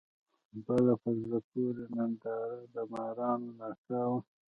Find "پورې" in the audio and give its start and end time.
1.49-1.85